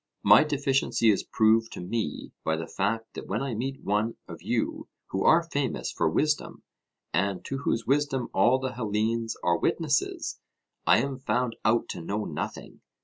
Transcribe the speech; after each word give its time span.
My 0.23 0.43
deficiency 0.43 1.11
is 1.11 1.21
proved 1.23 1.71
to 1.73 1.79
me 1.79 2.31
by 2.43 2.55
the 2.55 2.65
fact 2.65 3.13
that 3.13 3.27
when 3.27 3.43
I 3.43 3.53
meet 3.53 3.83
one 3.83 4.15
of 4.27 4.41
you 4.41 4.87
who 5.11 5.23
are 5.23 5.43
famous 5.43 5.91
for 5.91 6.09
wisdom, 6.09 6.63
and 7.13 7.45
to 7.45 7.59
whose 7.59 7.85
wisdom 7.85 8.27
all 8.33 8.57
the 8.57 8.71
Hellenes 8.73 9.35
are 9.43 9.59
witnesses, 9.59 10.39
I 10.87 10.97
am 11.03 11.19
found 11.19 11.55
out 11.63 11.87
to 11.89 12.01
know 12.01 12.25
nothing. 12.25 12.81